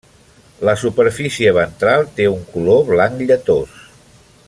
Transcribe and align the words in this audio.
La 0.67 0.73
superfície 0.83 1.53
ventral 1.57 2.07
té 2.19 2.27
un 2.33 2.43
color 2.57 2.83
blanc 2.91 3.23
lletós. 3.29 3.79